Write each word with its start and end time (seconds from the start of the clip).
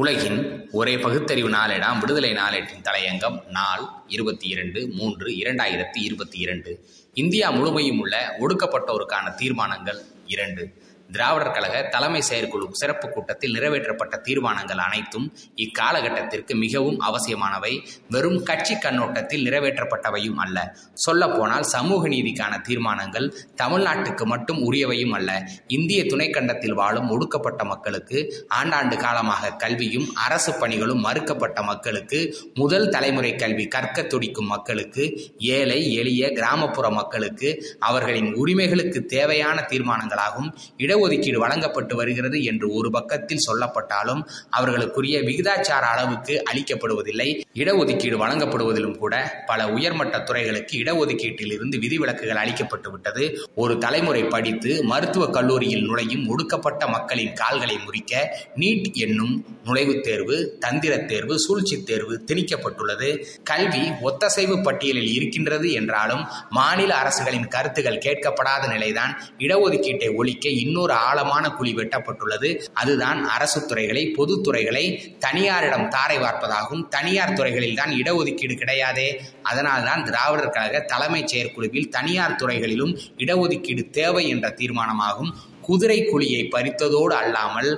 உலகின் 0.00 0.68
ஒரே 0.72 0.98
பகுத்தறிவு 0.98 1.48
நாளேடாம் 1.48 2.00
விடுதலை 2.00 2.30
நாளேட்டின் 2.32 2.84
தலையங்கம் 2.88 3.38
நாள் 3.50 3.84
இருபத்தி 4.08 4.46
இரண்டு 4.48 4.88
மூன்று 4.88 5.28
இரண்டாயிரத்தி 5.30 5.98
இருபத்தி 5.98 6.38
இரண்டு 6.38 6.72
இந்தியா 7.14 7.50
முழுமையும் 7.50 7.98
உள்ள 7.98 8.36
ஒடுக்கப்பட்டோருக்கான 8.40 9.34
தீர்மானங்கள் 9.34 10.00
இரண்டு. 10.26 10.64
திராவிடர் 11.12 11.50
கழக 11.50 11.82
தலைமை 11.82 12.20
செயற்குழு 12.20 12.68
சிறப்பு 12.72 13.10
கூட்டத்தில் 13.10 13.54
நிறைவேற்றப்பட்ட 13.54 14.20
தீர்மானங்கள் 14.20 14.78
அனைத்தும் 14.78 15.32
இக்காலகட்டத்திற்கு 15.56 16.54
மிகவும் 16.54 17.00
அவசியமானவை. 17.00 17.82
வெறும் 18.10 18.42
கட்சி 18.42 18.78
கண்ணோட்டத்தில் 18.78 19.44
நிறைவேற்றப்பட்டவையும் 19.44 20.34
அல்ல. 20.34 20.76
சொல்லப்போனால் 20.94 21.62
சமூக 21.62 22.08
நீதிக்கான 22.08 22.60
தீர்மானங்கள் 22.60 23.34
தமிழ்நாட்டுக்கு 23.56 24.24
மட்டும் 24.24 24.62
உரியவையும் 24.62 25.10
அல்ல. 25.10 25.48
இந்திய 25.66 26.04
துணைக்கண்டத்தில் 26.04 26.72
வாழும் 26.72 27.10
ஒடுக்கப்பட்ட 27.10 27.64
மக்களுக்கு 27.64 28.46
ஆண்டாண்டு 28.64 28.96
காலமாக 28.96 29.52
கல்வியும் 29.52 30.14
அரசு 30.14 30.52
பணிகளும் 30.52 31.04
மறுக்கப்பட்ட 31.04 31.62
மக்களுக்கு 31.62 32.36
முதல் 32.54 32.88
தலைமுறை 32.88 33.36
கல்வி 33.36 33.66
கற்க 33.68 34.02
துடிக்கும் 34.02 34.46
மக்களுக்கு 34.46 35.32
ஏழை 35.38 35.94
எளிய 35.94 36.32
கிராமப்புற 36.32 36.90
மக்களுக்கு 36.90 37.76
அவர்களின் 37.78 38.34
உரிமைகளுக்கு 38.34 39.06
தேவையான 39.06 39.66
தீர்மானங்களாகும். 39.68 40.52
இடஒதுக்கீடு 40.98 41.36
வழங்கப்பட்டு 41.36 41.96
வருகிறது 41.96 42.44
என்று 42.44 42.72
ஒரு 42.72 42.90
பக்கத்தில் 42.90 43.44
சொல்லப்பட்டாலும் 43.46 44.22
அவர்களுக்குரிய 44.58 45.16
விகிதாச்சார 45.24 45.84
அளவுக்கு 45.94 46.42
அளிக்கப்படுவதில்லை. 46.52 47.28
இடஒதுக்கீடு 47.54 48.16
வழங்கப்படுவதிலும் 48.16 48.96
கூட 48.96 49.44
பல 49.46 49.68
உயர்மட்ட 49.68 50.20
துறைகளுக்கு 50.20 50.78
இடஒதுக்கீட்டில் 50.78 51.52
இருந்து 51.52 51.78
விதிவிலக்குகள் 51.78 52.40
அளிக்கப்பட்டு 52.44 52.90
விட்டது. 52.90 53.38
ஒரு 53.54 53.78
தலைமுறை 53.78 54.24
படித்து 54.24 54.84
மருத்துவக் 54.84 55.32
கல்லூரியில் 55.32 55.84
நுழையும் 55.84 56.28
ஒடுக்கப்பட்ட 56.28 56.86
மக்களின் 56.86 57.32
கால்களை 57.32 57.76
முறிக்க 57.76 58.26
நீட் 58.56 58.92
என்னும் 58.92 59.44
நுழைவுத் 59.68 60.00
தேர்வு 60.00 60.58
தந்திரத் 60.66 61.04
தேர்வு 61.04 61.38
சூழ்ச்சி 61.38 61.82
தேர்வு 61.82 62.24
திணிக்கப்பட்டுள்ளது. 62.26 63.26
கல்வி 63.44 63.90
ஒத்தசைவு 64.02 64.62
பட்டியலில் 64.62 65.12
இருக்கின்றது 65.12 65.72
என்றாலும் 65.72 66.26
மாநில 66.50 66.94
அரசுகளின் 66.94 67.48
கருத்துகள் 67.48 67.98
கேட்கப்படாத 67.98 68.68
நிலைதான் 68.68 69.22
இடஒதுக்கீட்டை 69.38 70.14
ஒழிக்க 70.14 70.48
இன்னொரு 70.48 70.92
ஆழமான 70.92 71.48
குழி 71.48 71.74
வெட்டப்பட்டுள்ளது. 71.74 72.64
அதுதான் 72.72 73.24
அரசு 73.28 73.66
துறைகளை 73.66 74.14
பொதுத்துறைகளை 74.16 75.16
தனியாரிடம் 75.18 75.88
தாரை 75.88 76.18
வார்ப்பதாகும். 76.18 76.88
தனியார் 76.88 77.32
துறைகளில் 77.32 77.74
தான் 77.74 77.90
இடஒதுக்கீடு 77.90 78.56
கிடையாதே. 78.56 79.20
அதனால்தான் 79.42 80.04
திராவிடர் 80.04 80.50
கழக 80.50 80.80
தலைமைச் 80.80 81.28
செயற்குழுவில் 81.28 81.88
தனியார் 81.88 82.34
துறைகளிலும் 82.34 82.98
இடஒதுக்கீடு 83.16 83.90
தேவை 83.90 84.28
என்ற 84.28 84.54
தீர்மானமாகும். 84.58 85.32
குதிரை 85.68 85.98
குழியை 86.02 86.42
பறித்ததோடு 86.54 87.14
அல்லாமல் 87.22 87.70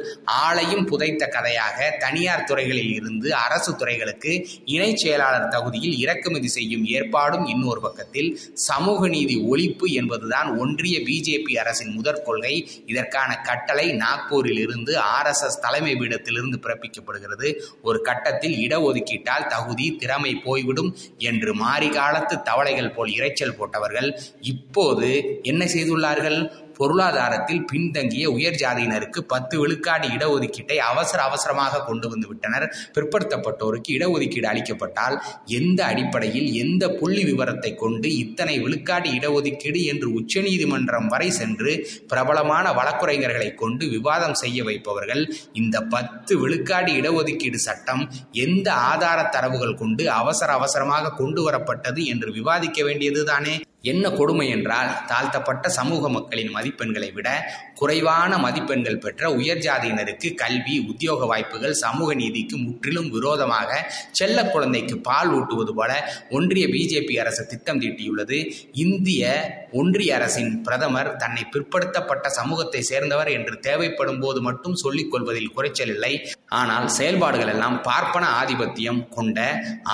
ஆளையும் 0.45 0.85
புதைத்த 0.91 1.23
கதையாக 1.37 1.89
தனியார் 2.05 2.47
துறைகளில் 2.51 2.93
இருந்து 2.99 3.29
அரசு 3.45 3.73
துறைகளுக்கு 3.77 4.33
இணை 4.75 4.91
செயலாளர் 4.97 5.49
தகுதியில் 5.49 5.97
இறக்குமதி 5.99 6.51
செய்யும் 6.59 6.85
ஏற்பாடும் 6.97 7.47
இன்னொரு 7.47 7.81
பக்கத்தில் 7.81 8.31
சமூக 8.69 9.09
நீதி 9.09 9.37
ஒழிப்பு 9.51 9.87
என்பதுதான் 10.01 10.49
ஒன்றிய 10.59 10.97
பிஜேபி 11.09 11.55
அரசின் 11.63 11.95
முதற் 11.95 12.23
கொள்கை 12.25 12.55
இதற்கான 12.87 13.31
கட்டளை 13.49 13.87
நாக்பூரில் 14.03 14.61
இருந்து 14.65 14.93
ஆர்எஸ்எஸ் 15.17 15.61
தலைமை 15.61 15.95
பீடத்திலிருந்து 16.01 16.59
பிறப்பிக்கப்படுகிறது. 16.67 17.49
ஒரு 17.83 17.99
கட்டத்தில் 18.09 18.57
இடஒதுக்கீட்டால் 18.67 19.47
தகுதி 19.47 19.87
திறமை 20.03 20.33
போய்விடும் 20.47 20.91
என்று 21.31 21.51
மாறி 21.55 21.89
காலத்து 21.99 22.37
தவளைகள் 22.43 22.95
போல் 22.95 23.15
இரைச்சல் 23.19 23.57
போட்டவர்கள் 23.59 24.09
இப்போது 24.53 25.09
என்ன 25.43 25.65
செய்துள்ளார்கள்? 25.75 26.39
பொருளாதாரத்தில் 26.79 27.65
பின்தங்கிய 27.65 28.31
உயர் 28.31 28.59
ஜாதியினருக்கு 28.63 29.21
பத்து 29.27 29.59
விழுக்காடு 29.59 30.09
இடஒதுக்கீட்டை 30.09 30.77
அவசர 30.91 31.23
அவசரமாக 31.23 31.83
கொண்டு 31.83 32.09
வந்து 32.09 32.29
விட்டனர். 32.29 32.67
பிற்படுத்தப்பட்டோருக்கு 32.95 33.91
இடஒதுக்கீடு 33.97 34.49
அளிக்கப்பட்டால் 34.53 35.17
எந்த 35.47 35.85
அடிப்படையில் 35.85 36.49
எந்த 36.55 36.85
புள்ளி 36.91 37.25
விவரத்தை 37.25 37.75
கொண்டு 37.75 38.17
இத்தனை 38.17 38.59
விழுக்காடு 38.59 39.09
இடஒதுக்கீடு 39.11 39.85
என்று 39.85 40.09
உச்சநீதிமன்றம் 40.13 41.09
வரை 41.09 41.31
சென்று 41.31 41.73
பிரபலமான 42.09 42.73
வழக்குரைஞர்களை 42.73 43.55
கொண்டு 43.55 43.87
விவாதம் 43.89 44.35
செய்ய 44.35 44.65
வைப்பவர்கள் 44.65 45.23
இந்த 45.53 45.77
பத்து 45.81 46.39
விழுக்காடு 46.39 46.93
இடஒதுக்கீடு 46.93 47.61
சட்டம் 47.69 48.05
எந்த 48.33 48.73
ஆதார 48.73 49.19
தரவுகள் 49.29 49.75
கொண்டு 49.75 50.11
அவசர 50.11 50.53
அவசரமாக 50.53 51.13
கொண்டு 51.13 51.43
வரப்பட்டது 51.49 52.05
என்று 52.05 52.31
விவாதிக்க 52.33 52.83
வேண்டியதுதானே? 52.83 53.57
என்ன 53.85 54.05
கொடுமை 54.11 54.47
என்றால் 54.49 54.91
தாழ்த்தப்பட்ட 55.11 55.69
சமூக 55.77 56.09
மக்களின் 56.09 56.51
மதிப்பெண்களை 56.57 57.09
விட 57.13 57.29
குறைவான 57.75 58.33
மதிப்பெண்கள் 58.39 59.01
பெற்ற 59.05 59.31
உயர் 59.33 59.63
ஜாதியினருக்கு 59.67 60.29
கல்வி 60.35 60.75
உத்தியோக 60.91 61.27
வாய்ப்புகள் 61.27 61.75
சமூக 61.75 62.15
நீதிக்கு 62.15 62.57
முற்றிலும் 62.57 63.09
விரோதமாக 63.09 63.71
செல்ல 64.19 64.39
குழந்தைக்கு 64.45 64.97
பால் 64.99 65.33
ஊட்டுவது 65.37 65.75
போல 65.75 65.93
ஒன்றிய 66.31 66.67
பிஜேபி 66.67 67.15
அரசு 67.23 67.45
திட்டம் 67.47 67.81
தீட்டியுள்ளது. 67.81 68.39
இந்திய 68.85 69.33
ஒன்றிய 69.73 70.11
அரசின் 70.15 70.53
பிரதமர் 70.63 71.11
தன்னை 71.17 71.45
பிற்படுத்தப்பட்ட 71.55 72.29
சமூகத்தை 72.39 72.83
சேர்ந்தவர் 72.83 73.31
என்று 73.37 73.57
தேவைப்படும் 73.61 74.21
போது 74.21 74.41
மட்டும் 74.49 74.75
சொல்லிக் 74.75 75.11
கொள்வதில் 75.11 75.53
குறைச்சல் 75.57 75.93
இல்லை. 75.95 76.13
ஆனால் 76.61 76.89
செயல்பாடுகள் 76.89 77.53
எல்லாம் 77.55 77.83
பார்ப்பன 77.83 78.25
ஆதிபத்தியம் 78.43 79.03
கொண்ட 79.09 79.39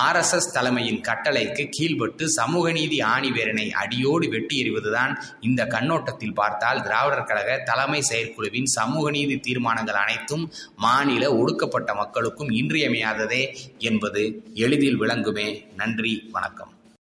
ஆர்எஸ்எஸ் 0.07 0.53
தலைமையின் 0.59 1.01
கட்டளைக்கு 1.01 1.65
கீழ்பட்டு 1.79 2.25
சமூக 2.39 2.73
நீதி 2.73 3.01
ஆணிவேரனை 3.15 3.69
அடியோடு 3.83 4.29
வெட்டி 4.29 4.57
எறிவதுதான் 4.63 5.13
இந்த 5.41 5.67
கண்ணோட்டத்தில் 5.67 6.37
பார்த்தால் 6.41 6.83
திராவிடர் 6.83 7.29
கழக 7.31 7.59
தலைமை 7.65 8.01
செயற்குழுவின் 8.03 8.71
சமூக 8.77 9.11
நீதி 9.11 9.37
தீர்மானங்கள் 9.39 10.01
அனைத்தும் 10.05 10.45
மாநில 10.77 11.25
ஒடுக்கப்பட்ட 11.35 11.95
மக்களுக்கும் 11.95 12.55
இன்றியமையாததே 12.61 13.43
என்பது 13.91 14.25
எளிதில் 14.65 15.01
விளங்குமே. 15.01 15.49
நன்றி 15.77 16.15
வணக்கம். 16.33 16.73